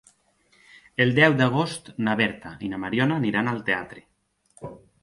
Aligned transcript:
El 1.05 1.13
deu 1.19 1.35
d'agost 1.41 1.93
na 2.09 2.17
Berta 2.23 2.55
i 2.69 2.73
na 2.73 2.81
Mariona 2.87 3.21
aniran 3.25 3.53
al 3.55 3.65
teatre. 3.71 4.05